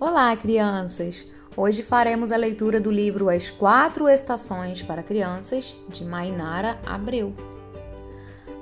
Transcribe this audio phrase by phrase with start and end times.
[0.00, 1.24] Olá, crianças!
[1.56, 7.34] Hoje faremos a leitura do livro As Quatro Estações para Crianças, de Mainara Abreu.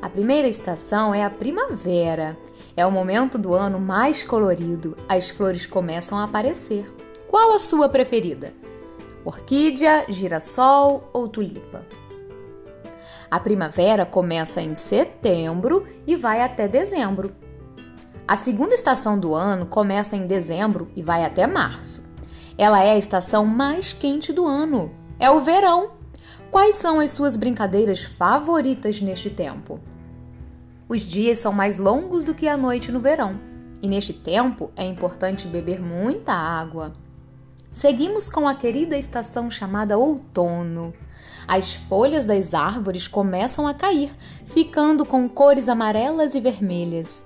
[0.01, 2.39] A primeira estação é a primavera.
[2.75, 4.97] É o momento do ano mais colorido.
[5.07, 6.91] As flores começam a aparecer.
[7.29, 8.55] Qual a sua preferida?
[9.23, 11.85] Orquídea, girassol ou tulipa?
[13.31, 17.31] A primavera começa em setembro e vai até dezembro.
[18.29, 22.03] A segunda estação do ano começa em dezembro e vai até março.
[22.59, 24.91] Ela é a estação mais quente do ano.
[25.21, 25.93] É o verão.
[26.51, 29.79] Quais são as suas brincadeiras favoritas neste tempo?
[30.89, 33.39] Os dias são mais longos do que a noite no verão,
[33.81, 36.95] e neste tempo é importante beber muita água.
[37.71, 40.93] Seguimos com a querida estação chamada outono.
[41.47, 44.11] As folhas das árvores começam a cair,
[44.47, 47.25] ficando com cores amarelas e vermelhas.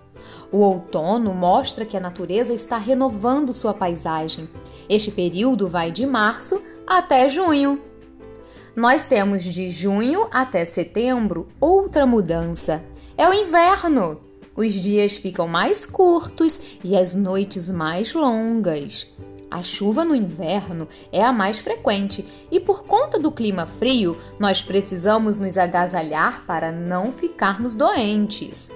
[0.53, 4.49] O outono mostra que a natureza está renovando sua paisagem.
[4.89, 7.81] Este período vai de março até junho.
[8.75, 12.83] Nós temos de junho até setembro outra mudança.
[13.17, 14.21] É o inverno.
[14.57, 19.07] Os dias ficam mais curtos e as noites mais longas.
[19.51, 24.63] A chuva no inverno é a mais frequente e, por conta do clima frio, nós
[24.63, 28.71] precisamos nos agasalhar para não ficarmos doentes.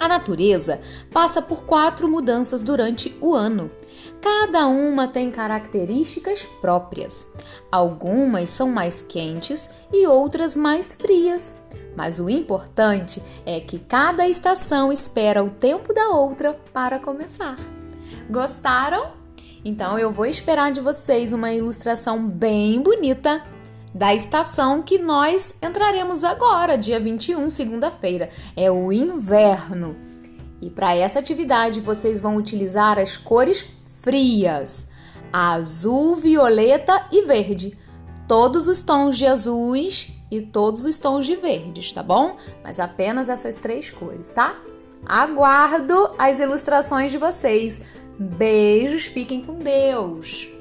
[0.00, 0.80] A natureza
[1.12, 3.70] passa por quatro mudanças durante o ano.
[4.18, 7.26] Cada uma tem características próprias.
[7.70, 11.54] Algumas são mais quentes e outras mais frias.
[11.94, 17.58] Mas o importante é que cada estação espera o tempo da outra para começar.
[18.30, 19.10] Gostaram?
[19.62, 23.42] Então eu vou esperar de vocês uma ilustração bem bonita
[23.94, 28.30] da estação que nós entraremos agora, dia 21, segunda-feira.
[28.56, 29.96] É o inverno.
[30.60, 33.66] E para essa atividade vocês vão utilizar as cores
[34.02, 34.86] frias:
[35.32, 37.76] azul, violeta e verde.
[38.28, 42.36] Todos os tons de azuis e todos os tons de verdes, tá bom?
[42.62, 44.56] Mas apenas essas três cores, tá?
[45.04, 47.80] Aguardo as ilustrações de vocês.
[48.18, 50.59] Beijos, fiquem com Deus!